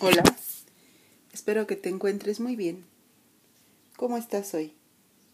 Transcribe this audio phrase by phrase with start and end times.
[0.00, 0.22] Hola,
[1.32, 2.84] espero que te encuentres muy bien.
[3.96, 4.72] ¿Cómo estás hoy?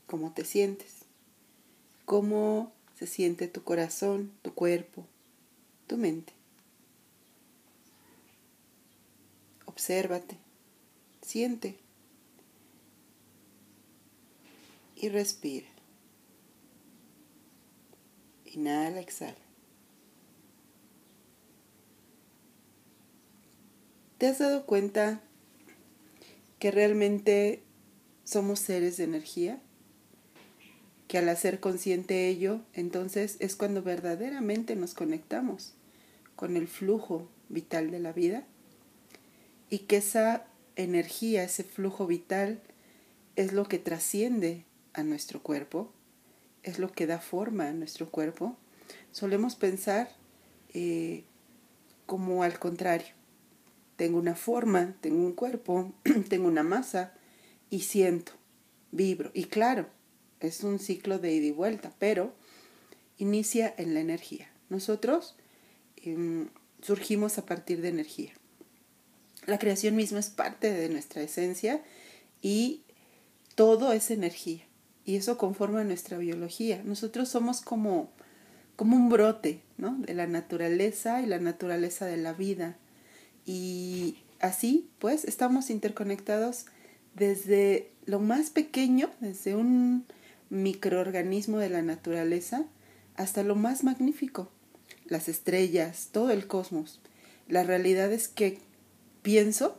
[0.06, 1.00] ¿Cómo te sientes?
[2.06, 5.04] ¿Cómo se siente tu corazón, tu cuerpo,
[5.86, 6.32] tu mente?
[9.66, 10.38] Obsérvate,
[11.20, 11.76] siente
[14.96, 15.68] y respira.
[18.46, 19.43] Inhala, exhala.
[24.24, 25.20] ¿Te has dado cuenta
[26.58, 27.62] que realmente
[28.24, 29.60] somos seres de energía?
[31.08, 35.74] Que al hacer consciente ello, entonces es cuando verdaderamente nos conectamos
[36.36, 38.44] con el flujo vital de la vida
[39.68, 42.62] y que esa energía, ese flujo vital
[43.36, 44.64] es lo que trasciende
[44.94, 45.92] a nuestro cuerpo,
[46.62, 48.56] es lo que da forma a nuestro cuerpo.
[49.12, 50.08] Solemos pensar
[50.72, 51.24] eh,
[52.06, 53.22] como al contrario
[53.96, 55.92] tengo una forma, tengo un cuerpo,
[56.28, 57.14] tengo una masa
[57.70, 58.32] y siento,
[58.90, 59.30] vibro.
[59.34, 59.86] Y claro,
[60.40, 62.34] es un ciclo de ida y vuelta, pero
[63.18, 64.50] inicia en la energía.
[64.68, 65.36] Nosotros
[65.96, 66.48] em,
[66.82, 68.32] surgimos a partir de energía.
[69.46, 71.82] La creación misma es parte de nuestra esencia
[72.40, 72.82] y
[73.54, 74.64] todo es energía.
[75.04, 76.82] Y eso conforma nuestra biología.
[76.82, 78.10] Nosotros somos como,
[78.74, 79.96] como un brote ¿no?
[79.98, 82.78] de la naturaleza y la naturaleza de la vida
[83.46, 86.66] y así, pues, estamos interconectados
[87.14, 90.04] desde lo más pequeño, desde un
[90.50, 92.66] microorganismo de la naturaleza,
[93.16, 94.50] hasta lo más magnífico,
[95.06, 97.00] las estrellas, todo el cosmos.
[97.48, 98.58] La realidad es que
[99.22, 99.76] pienso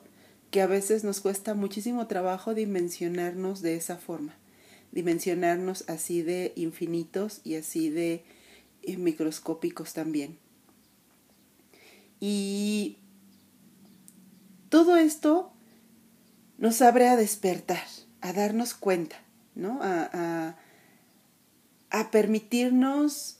[0.51, 4.35] que a veces nos cuesta muchísimo trabajo dimensionarnos de esa forma,
[4.91, 8.23] dimensionarnos así de infinitos y así de
[8.83, 10.37] eh, microscópicos también.
[12.19, 12.97] Y
[14.75, 15.53] todo esto
[16.57, 17.85] nos abre a despertar,
[18.19, 19.15] a darnos cuenta,
[19.55, 19.79] ¿no?
[19.81, 20.57] A,
[22.11, 23.37] permitirnos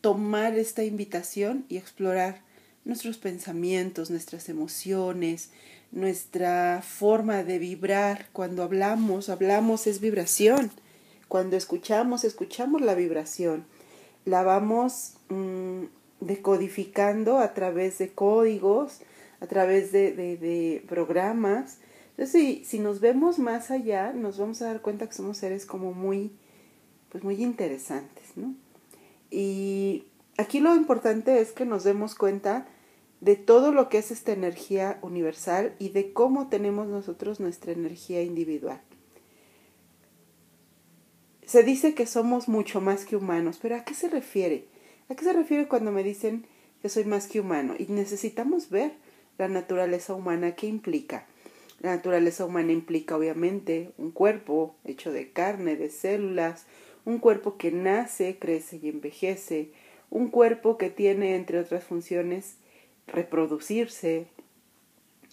[0.00, 2.42] tomar esta invitación y explorar
[2.84, 5.50] nuestros pensamientos, nuestras emociones,
[5.92, 8.26] nuestra forma de vibrar.
[8.32, 10.72] Cuando hablamos, hablamos es vibración.
[11.28, 13.66] Cuando escuchamos, escuchamos la vibración.
[14.24, 15.84] La vamos mm,
[16.18, 18.98] decodificando a través de códigos,
[19.42, 21.78] a través de, de, programas.
[22.10, 25.66] Entonces, si, si nos vemos más allá, nos vamos a dar cuenta que somos seres
[25.66, 26.30] como muy,
[27.08, 28.54] pues muy interesantes, ¿no?
[29.30, 30.04] Y
[30.38, 32.68] aquí lo importante es que nos demos cuenta
[33.20, 38.22] de todo lo que es esta energía universal y de cómo tenemos nosotros nuestra energía
[38.22, 38.80] individual.
[41.44, 44.66] Se dice que somos mucho más que humanos, pero ¿a qué se refiere?
[45.08, 46.46] ¿A qué se refiere cuando me dicen
[46.80, 47.74] que soy más que humano?
[47.76, 49.01] Y necesitamos ver
[49.38, 51.26] la naturaleza humana que implica.
[51.80, 56.66] La naturaleza humana implica obviamente un cuerpo hecho de carne, de células,
[57.04, 59.72] un cuerpo que nace, crece y envejece,
[60.10, 62.56] un cuerpo que tiene, entre otras funciones,
[63.06, 64.26] reproducirse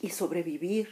[0.01, 0.89] y sobrevivir.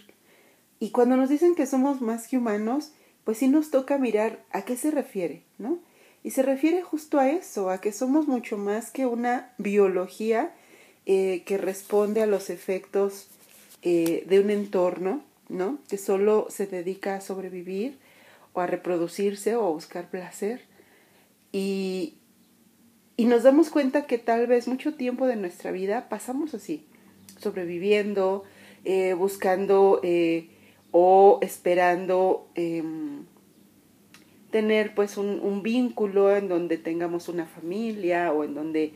[0.79, 2.91] Y cuando nos dicen que somos más que humanos,
[3.23, 5.79] pues sí nos toca mirar a qué se refiere, ¿no?
[6.23, 10.53] Y se refiere justo a eso, a que somos mucho más que una biología
[11.09, 13.29] eh, que responde a los efectos
[13.81, 15.79] eh, de un entorno, ¿no?
[15.87, 17.97] Que solo se dedica a sobrevivir
[18.51, 20.63] o a reproducirse o a buscar placer.
[21.53, 22.15] Y,
[23.15, 26.85] y nos damos cuenta que tal vez mucho tiempo de nuestra vida pasamos así,
[27.39, 28.43] sobreviviendo,
[28.83, 30.01] eh, buscando
[30.91, 33.23] o esperando em,
[34.51, 38.91] tener pues un, un, vínculo en donde tengamos una familia o en donde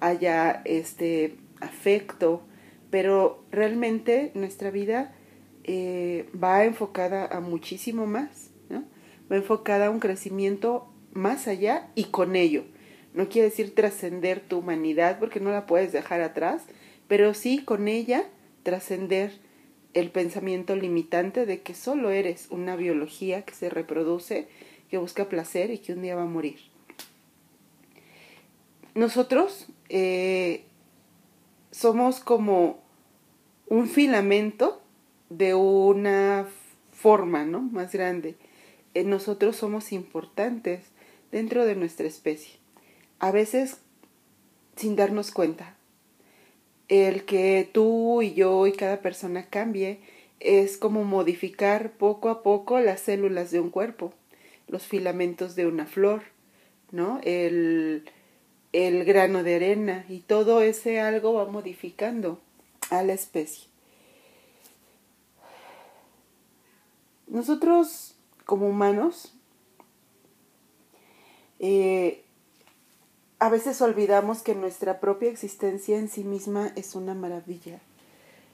[0.00, 2.42] haya este afecto,
[2.90, 5.14] pero realmente nuestra vida
[5.64, 8.84] eh, va enfocada a muchísimo más, ¿no?
[9.30, 12.64] va enfocada a un crecimiento más allá y con ello.
[13.14, 16.62] No quiere decir trascender tu humanidad porque no la puedes dejar atrás,
[17.08, 18.24] pero sí con ella
[18.62, 19.32] trascender
[19.94, 24.48] el pensamiento limitante de que solo eres una biología que se reproduce,
[24.90, 26.58] que busca placer y que un día va a morir.
[28.94, 30.64] Nosotros eh,
[31.74, 32.78] somos como
[33.66, 34.80] un filamento
[35.28, 36.46] de una
[36.92, 37.62] forma, ¿no?
[37.62, 38.36] Más grande.
[38.94, 40.84] Eh, nosotros somos importantes
[41.32, 42.60] dentro de nuestra especie.
[43.18, 43.78] A veces
[44.76, 45.76] sin darnos cuenta.
[46.86, 49.98] El que tú y yo y cada persona cambie
[50.38, 54.12] es como modificar poco a poco las células de un cuerpo,
[54.68, 56.22] los filamentos de una flor,
[56.92, 57.20] ¿no?
[57.24, 58.04] El,
[58.74, 62.40] el grano de arena y todo ese algo va modificando
[62.90, 63.74] a la especie.
[67.34, 69.34] nosotros como humanos
[71.58, 72.22] eh,
[73.40, 77.80] a veces olvidamos que nuestra propia existencia en sí misma es una maravilla,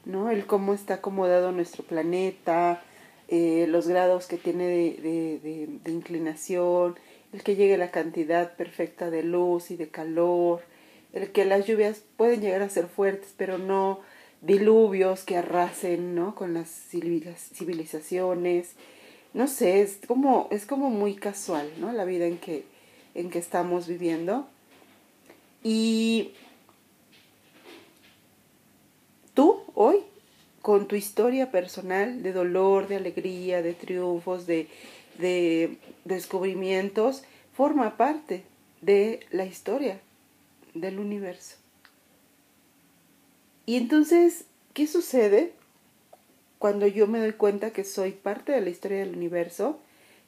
[0.05, 0.31] ¿no?
[0.31, 2.82] El cómo está acomodado nuestro planeta,
[3.28, 6.96] eh, los grados que tiene de, de, inclinación,
[7.32, 10.62] el que llegue la cantidad perfecta de luz y de calor,
[11.12, 14.00] el que las lluvias pueden llegar a ser fuertes, pero no
[14.41, 16.35] diluvios que arrasen, ¿no?
[16.35, 18.75] Con las civilizaciones.
[19.32, 21.93] No sé, es como, es como muy casual, ¿no?
[21.93, 22.65] La vida en que,
[23.15, 24.49] en que estamos viviendo.
[25.62, 26.33] Y
[29.35, 29.99] tú hoy,
[30.62, 34.69] con tu historia personal de dolor, de alegría, de triunfos, de,
[35.20, 37.22] de descubrimientos,
[37.52, 38.44] forma parte
[38.81, 40.00] de la historia
[40.75, 41.56] del universo.
[43.67, 45.52] Y entonces, ¿qué sucede
[46.58, 49.78] cuando yo me doy cuenta que soy parte de la historia del universo?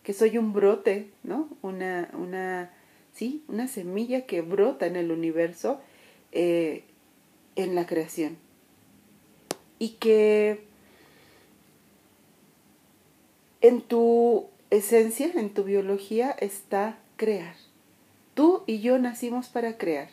[0.02, 1.48] Que soy un brote, ¿no?
[1.62, 2.70] Una, una,
[3.12, 5.80] sí, una semilla que brota en el universo,
[6.32, 6.84] eh,
[7.56, 8.36] en la creación.
[9.78, 10.64] Y que
[13.60, 17.54] en tu esencia, en tu biología, está crear.
[18.34, 20.08] Tú y yo nacimos para crear.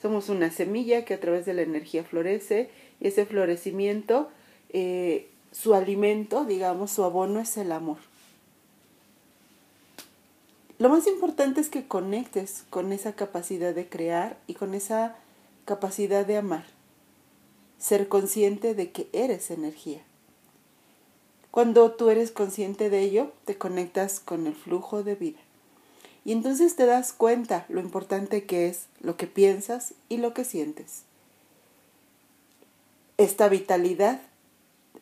[0.00, 2.70] Somos una semilla que a través de la energía florece
[3.00, 4.30] y ese florecimiento,
[4.70, 7.98] eh, su alimento, digamos, su abono es el amor.
[10.78, 15.16] Lo más importante es que conectes con esa capacidad de crear y con esa
[15.64, 16.64] capacidad de amar.
[17.78, 20.00] Ser consciente de que eres energía.
[21.58, 25.40] Cuando tú eres consciente de ello, te conectas con el flujo de vida.
[26.24, 30.44] Y entonces te das cuenta lo importante que es lo que piensas y lo que
[30.44, 31.02] sientes.
[33.16, 34.20] Esta vitalidad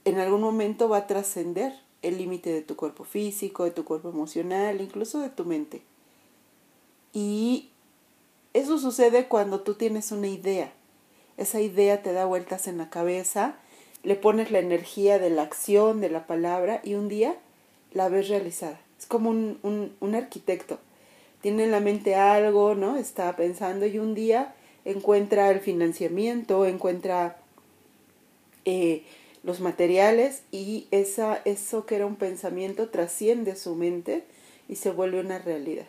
[0.07, 4.09] en algún momento va a trascender el límite de tu cuerpo físico, de tu cuerpo
[4.09, 5.83] emocional, incluso de tu mente.
[7.13, 7.69] Y
[8.55, 10.73] eso sucede cuando tú tienes una idea.
[11.37, 13.57] Esa idea te da vueltas en la cabeza,
[14.07, 17.35] le pones la energía de la acción, de la palabra, y un día
[17.93, 18.81] la ves realizada.
[19.01, 19.59] Es como un,
[19.99, 20.79] un, arquitecto
[21.43, 22.97] tiene en la mente algo, ¿no?
[22.97, 24.55] Está pensando y un día
[24.85, 27.37] encuentra el financiamiento, encuentra
[28.65, 29.03] eh,
[29.43, 34.23] los materiales y esa, eso que era un pensamiento trasciende su mente
[34.69, 35.87] y se vuelve una realidad.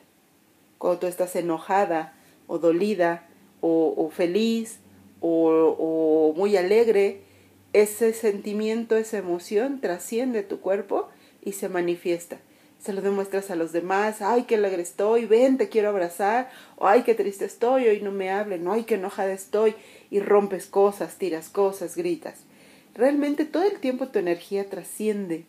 [0.80, 2.16] Cuando tú estás enojada
[2.48, 3.28] o dolida
[3.62, 4.80] o, feliz
[5.22, 7.27] o muy alegre,
[7.74, 11.10] ese sentimiento, esa emoción trasciende tu cuerpo
[11.44, 12.40] y se manifiesta
[12.80, 16.88] se lo demuestras a los demás, ay, qué alegre estoy, ven, te quiero abrazar, o
[16.88, 19.76] ay, qué triste estoy, hoy no me hablen, ay, qué enojada estoy,
[20.10, 22.42] y rompes cosas, tiras cosas, gritas.
[22.94, 25.46] Realmente todo el tiempo tu energía trasciende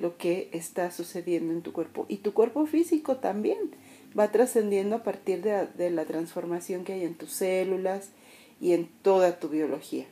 [0.00, 3.58] lo que está sucediendo en tu cuerpo y tu cuerpo físico también
[4.18, 8.10] va trascendiendo a partir de, de la transformación que hay en tus células
[8.60, 10.06] y en toda tu biología.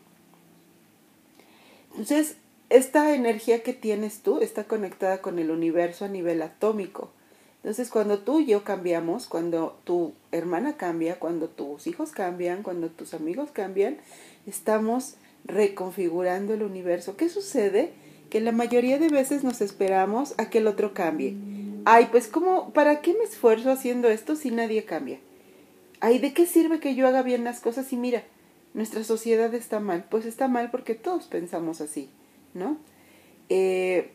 [1.90, 2.36] Entonces,
[2.68, 7.10] esta energía que tienes tú está conectada con el universo a nivel atómico.
[7.62, 12.88] Entonces, cuando tú y yo cambiamos, cuando tu hermana cambia, cuando tus hijos cambian, cuando
[12.88, 13.98] tus amigos cambian,
[14.46, 17.16] estamos reconfigurando el universo.
[17.16, 17.92] ¿Qué sucede?
[18.30, 21.36] Que la mayoría de veces nos esperamos a que el otro cambie.
[21.84, 25.18] Ay, pues ¿cómo, ¿para qué me esfuerzo haciendo esto si nadie cambia?
[26.00, 28.22] Ay, ¿de qué sirve que yo haga bien las cosas y mira,
[28.74, 30.06] nuestra sociedad está mal?
[30.10, 32.10] Pues está mal porque todos pensamos así.
[32.54, 32.78] ¿no?
[33.48, 34.10] Eh,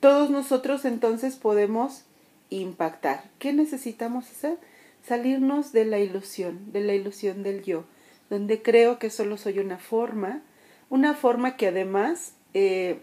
[0.00, 2.04] todos nosotros entonces podemos
[2.50, 3.24] impactar.
[3.38, 4.58] ¿Qué necesitamos hacer?
[5.02, 7.84] Salirnos de la ilusión, de la ilusión del yo,
[8.28, 10.42] donde creo que solo soy una forma,
[10.90, 13.00] una forma que además eh,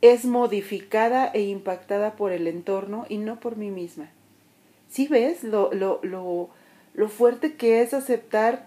[0.00, 4.10] es modificada e impactada por el entorno y no por mí misma.
[4.88, 6.50] ¿Sí ves lo, lo,
[6.94, 8.66] lo fuerte que es aceptar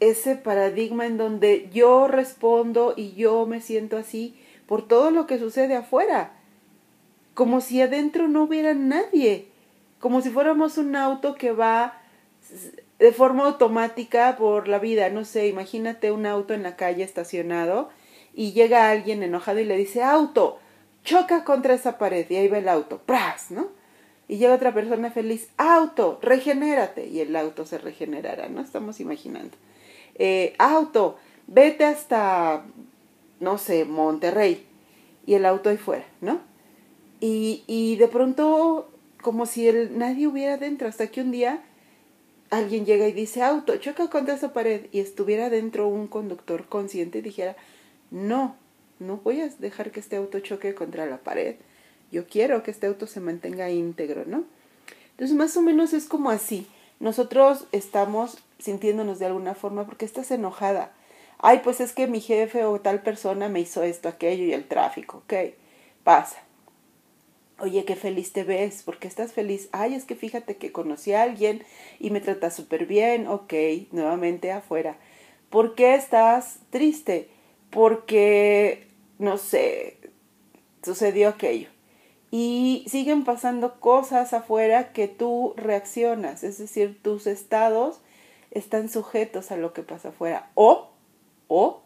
[0.00, 4.36] ese paradigma en donde yo respondo y yo me siento así
[4.66, 6.32] por todo lo que sucede afuera,
[7.34, 9.48] como si adentro no hubiera nadie,
[9.98, 12.00] como si fuéramos un auto que va
[12.98, 17.90] de forma automática por la vida, no sé, imagínate un auto en la calle estacionado
[18.34, 20.58] y llega alguien enojado y le dice, auto,
[21.04, 23.50] choca contra esa pared y ahí va el auto, ¡pras!
[23.50, 23.68] ¿no?
[24.28, 28.60] Y llega otra persona feliz, auto, regenérate y el auto se regenerará, ¿no?
[28.60, 29.56] Estamos imaginando.
[30.14, 32.64] Eh, auto, vete hasta,
[33.40, 34.64] no sé, Monterrey.
[35.26, 36.40] Y el auto ahí fuera, ¿no?
[37.20, 38.90] Y, y de pronto,
[39.22, 41.62] como si nadie hubiera dentro, hasta que un día
[42.50, 47.18] alguien llega y dice, auto, choca contra esa pared, y estuviera dentro un conductor consciente
[47.18, 47.56] y dijera,
[48.10, 48.56] no,
[48.98, 51.56] no voy a dejar que este auto choque contra la pared.
[52.14, 54.44] Yo quiero que este auto se mantenga íntegro, ¿no?
[55.10, 56.68] Entonces, más o menos es como así.
[57.00, 60.92] Nosotros estamos sintiéndonos de alguna forma porque estás enojada.
[61.38, 64.68] Ay, pues es que mi jefe o tal persona me hizo esto, aquello y el
[64.68, 65.34] tráfico, ok,
[66.04, 66.40] pasa.
[67.58, 69.68] Oye, qué feliz te ves, ¿por qué estás feliz?
[69.72, 71.64] Ay, es que fíjate que conocí a alguien
[71.98, 73.52] y me trata súper bien, ok,
[73.90, 74.98] nuevamente afuera.
[75.50, 77.28] ¿Por qué estás triste?
[77.70, 78.86] Porque,
[79.18, 79.98] no sé,
[80.84, 81.73] sucedió aquello.
[82.36, 88.00] Y siguen pasando cosas afuera que tú reaccionas, es decir, tus estados
[88.50, 90.50] están sujetos a lo que pasa afuera.
[90.56, 90.88] O,
[91.46, 91.82] o,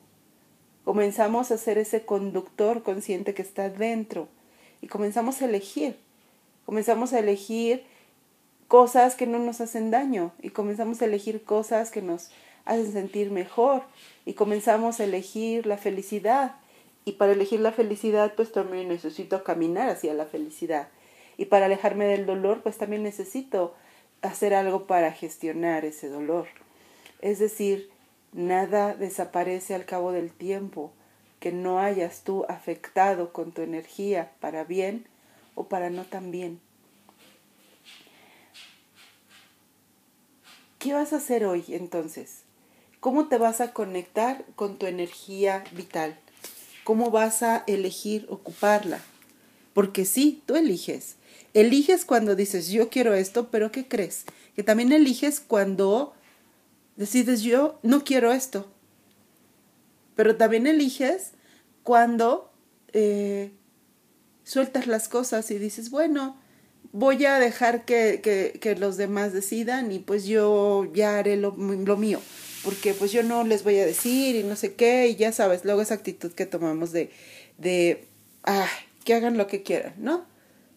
[0.85, 4.26] comenzamos a ser ese conductor consciente que está dentro
[4.81, 5.99] y comenzamos a elegir.
[6.64, 7.85] Comenzamos a elegir
[8.69, 12.31] cosas que no nos hacen daño y comenzamos a elegir cosas que nos
[12.64, 13.83] hacen sentir mejor
[14.25, 16.55] y comenzamos a elegir la felicidad.
[17.05, 20.88] Y para elegir la felicidad, pues también necesito caminar hacia la felicidad.
[21.37, 23.75] Y para alejarme del dolor, pues también necesito
[24.23, 26.47] hacer algo para gestionar ese dolor.
[27.21, 27.90] Es decir,
[28.33, 30.93] nada desaparece al cabo del tiempo
[31.40, 35.07] que no hayas tú afectado con tu energía para bien
[35.55, 36.61] o para no tan bien.
[40.78, 42.43] ¿Qué vas a hacer hoy entonces?
[43.00, 46.19] ¿Cómo te vas a conectar con tu energía vital?
[46.88, 49.02] ¿Cómo vas a elegir ocuparla?
[49.75, 51.16] Porque sí, tú eliges.
[51.52, 54.25] Eliges cuando dices yo quiero esto, pero ¿qué crees?
[54.57, 56.14] Que también eliges cuando
[56.97, 58.73] decides yo no quiero esto,
[60.16, 61.33] pero también eliges
[61.83, 62.50] cuando
[62.95, 63.52] eh,
[64.42, 66.38] sueltas las cosas y dices, bueno,
[66.92, 72.18] voy a dejar que, los demás decidan y pues yo ya haré lo, mío,
[72.64, 75.64] porque pues yo no les voy a decir y no sé qué, y ya sabes,
[75.64, 77.10] luego esa actitud que tomamos de,
[77.56, 78.06] de,
[78.44, 78.68] ah,
[79.04, 80.26] que hagan lo que quieran, ¿no?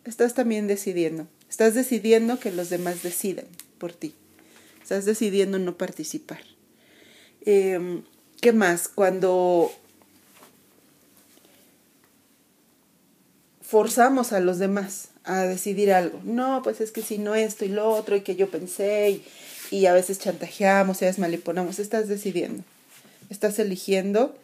[0.05, 3.45] Estás también decidiendo, estás decidiendo que los demás decidan
[3.77, 4.15] por ti,
[4.81, 6.41] estás decidiendo no participar.
[7.45, 8.01] Eh,
[8.39, 8.87] ¿Qué más?
[8.87, 9.71] Cuando
[13.71, 16.19] forzamos a los demás a decidir algo.
[16.23, 19.25] No, pues es que si no esto y lo otro y que yo pensé y,
[19.71, 22.63] y a veces chantajeamos y a veces maniponamos, estás decidiendo.
[23.29, 24.37] Estás eligiendo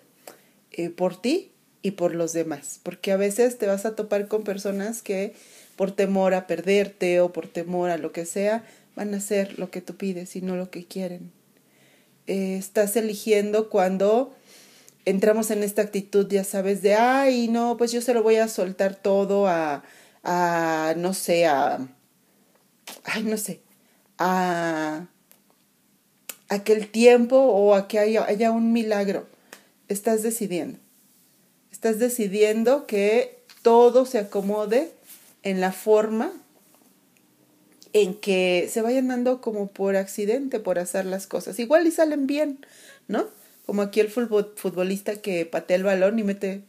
[0.72, 2.80] eh, por ti y por los demás.
[2.82, 5.36] Porque a veces te vas a topar con personas que
[5.76, 8.66] por temor a perderte o por temor a lo que sea,
[8.96, 11.32] van a hacer lo que tú pides y no lo que quieren.
[12.26, 14.36] Eh, estás eligiendo cuando
[15.06, 18.48] entramos en esta actitud, ya sabes, de, ay, no, pues yo se lo voy a
[18.48, 19.84] soltar todo a,
[20.24, 21.88] a no sé, a,
[23.04, 23.62] ay, no sé,
[24.18, 25.08] a,
[26.50, 29.28] a que el tiempo o a que haya, haya un milagro.
[29.88, 30.80] Estás decidiendo.
[31.72, 34.92] Estás decidiendo que todo se acomode
[35.44, 36.32] en la forma
[37.94, 41.60] en que se vayan dando como por accidente, por hacer las cosas.
[41.60, 42.66] Igual y salen bien,
[43.08, 43.28] ¿no?
[43.66, 46.64] Como aquí el futbolista que patea el balón y mete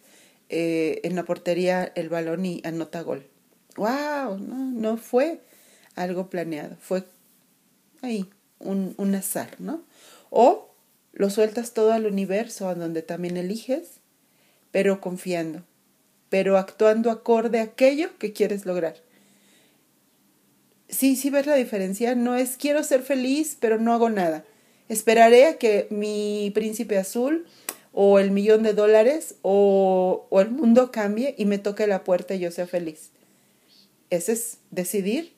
[0.49, 3.27] eh, en la portería el balón y anota gol.
[3.77, 4.39] ¡Wow!
[4.39, 5.41] No, no fue
[5.95, 7.05] algo planeado, fue
[8.03, 8.29] ahí,
[8.59, 9.83] un, un azar, ¿no?
[10.31, 10.75] O
[11.13, 14.01] lo sueltas todo al universo, a donde también eliges,
[14.71, 15.65] pero confiando,
[16.29, 18.97] pero actuando acorde a aquello que quieres lograr
[20.89, 22.15] sí, sí ves la diferencia.
[22.15, 24.45] No es quiero ser feliz, pero no hago nada.
[24.89, 27.47] Esperaré a que mi príncipe azul
[27.93, 32.35] o el millón de dólares o, o el mundo cambie y me toque la puerta
[32.35, 33.11] y yo sea feliz.
[34.11, 35.33] Ese es decidir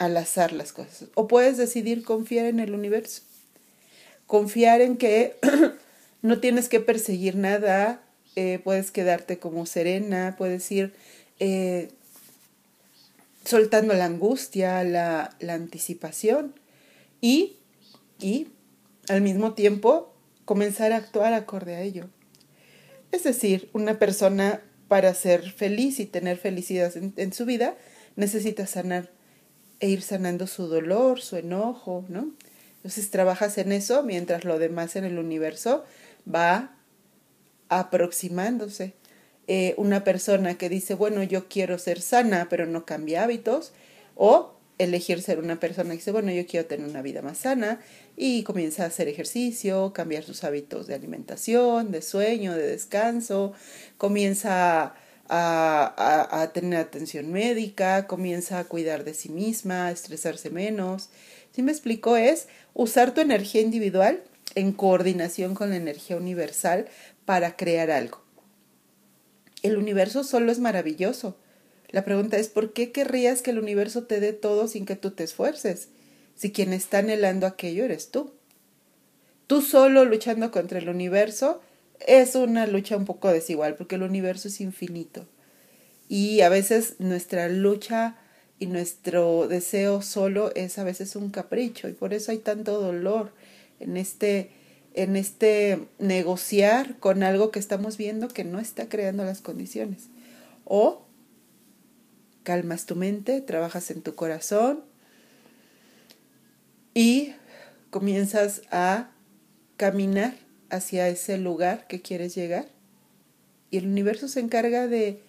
[0.00, 1.08] al azar las cosas.
[1.14, 3.22] O puedes decidir confiar en el universo.
[4.26, 5.36] Confiar en que
[6.22, 8.02] no tienes que perseguir nada,
[8.34, 10.94] eh, puedes quedarte como serena, puedes ir
[11.38, 11.90] eh,
[13.44, 16.54] soltando la angustia, la, la anticipación
[17.20, 17.58] y,
[18.18, 18.48] y
[19.08, 20.14] al mismo tiempo
[20.46, 22.08] comenzar a actuar acorde a ello.
[23.12, 27.76] Es decir, una persona para ser feliz y tener felicidad en, en, su vida
[28.16, 29.10] necesita sanar
[29.80, 32.30] e ir sanando su dolor, su enojo, ¿no?
[32.76, 35.84] Entonces trabajas en eso mientras lo demás en el universo
[36.32, 36.76] va
[37.68, 38.94] aproximándose
[39.46, 43.72] eh, una persona que dice, bueno, yo quiero ser sana, pero no cambia hábitos,
[44.14, 47.80] o elegir ser una persona que dice, bueno, yo quiero tener una vida más sana
[48.16, 53.52] y comienza a hacer ejercicio, cambiar sus hábitos de alimentación, de sueño, de descanso,
[53.98, 54.94] comienza a,
[55.32, 61.10] a, tener atención médica, comienza a cuidar de sí misma, a estresarse menos.
[61.52, 64.22] Si me explico, es usar tu energía individual
[64.56, 66.88] en coordinación con la energía universal
[67.24, 68.20] para crear algo.
[69.62, 71.36] El universo solo es maravilloso.
[71.90, 75.12] La pregunta es, ¿por qué querrías que el universo te dé todo sin que tú
[75.12, 75.88] te esfuerces?
[76.34, 78.32] Si quien está anhelando aquello eres tú.
[79.46, 81.60] Tú solo luchando contra el universo
[82.06, 85.26] es una lucha un poco desigual porque el universo es infinito.
[86.08, 88.16] Y a veces nuestra lucha
[88.58, 93.32] y nuestro deseo solo es a veces un capricho y por eso hay tanto dolor
[93.78, 94.50] en este
[94.92, 100.08] en este negociar con algo que estamos viendo que no está creando las condiciones.
[100.64, 101.06] O
[102.42, 104.80] calmas tu mente, trabajas en tu corazón
[106.92, 107.34] y
[107.90, 109.10] comienzas a
[109.76, 110.34] caminar
[110.70, 112.68] hacia ese lugar que quieres llegar.
[113.70, 115.20] Y el universo se encarga de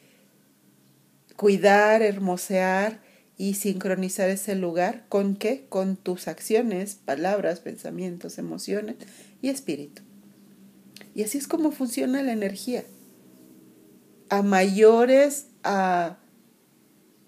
[1.36, 3.00] cuidar, hermosear
[3.38, 5.66] y sincronizar ese lugar con qué?
[5.70, 8.98] Con tus acciones, palabras, pensamientos, emociones
[9.42, 10.04] y espíritu.
[11.16, 12.84] Y así es como funciona la energía.
[14.30, 16.18] A mayores a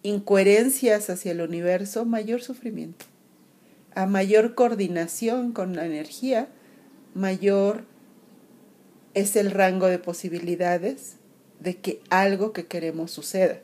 [0.03, 3.05] incoherencias hacia el universo, mayor sufrimiento.
[3.95, 6.47] A mayor coordinación con la energía,
[7.13, 7.85] mayor
[9.13, 11.17] es el rango de posibilidades
[11.59, 13.59] de que algo que queremos suceda.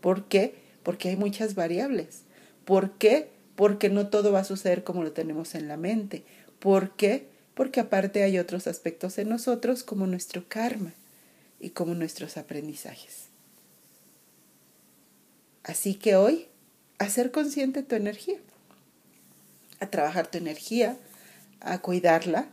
[0.00, 0.54] ¿Por qué?
[0.82, 2.22] Porque hay muchas variables.
[2.64, 3.30] ¿Por qué?
[3.56, 6.24] Porque no todo va a suceder como lo tenemos en la mente.
[6.58, 7.28] ¿Por qué?
[7.54, 10.92] porque aparte hay otros aspectos en nosotros como nuestro karma
[11.60, 13.28] y como nuestros aprendizajes.
[15.62, 16.48] Así que hoy,
[16.98, 18.38] a ser consciente de tu energía,
[19.80, 20.98] a trabajar tu energía,
[21.60, 22.48] a cuidarla.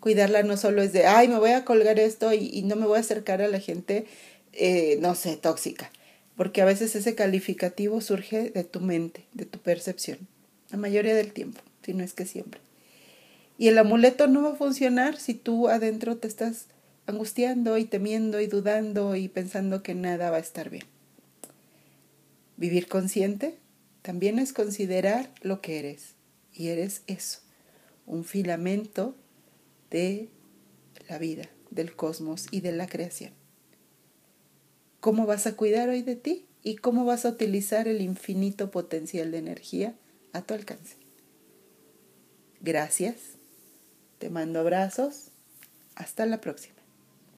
[0.00, 2.98] Cuidarla no solo es de, ay, me voy a colgar esto y, no me voy
[2.98, 4.06] a acercar a la gente,
[4.52, 5.90] eh, no sé, tóxica,
[6.36, 10.18] porque a veces ese calificativo surge de tu mente, de tu percepción,
[10.70, 12.60] la mayoría del tiempo, si no es que siempre.
[13.58, 16.66] Y el amuleto no va a funcionar si tú adentro te estás
[17.06, 20.84] angustiando y temiendo y dudando y pensando que nada va a estar bien.
[22.56, 23.56] Vivir consciente
[24.02, 26.14] también es considerar lo que eres.
[26.52, 27.40] Y eres eso,
[28.06, 29.14] un filamento
[29.90, 30.30] de
[31.08, 33.32] la vida, del cosmos y de la creación.
[35.00, 36.46] ¿Cómo vas a cuidar hoy de ti?
[36.62, 39.94] ¿Y cómo vas a utilizar el infinito potencial de energía
[40.32, 40.96] a tu alcance?
[42.60, 43.38] Gracias
[44.18, 45.30] te mando abrazos.
[45.94, 46.77] Hasta la próxima.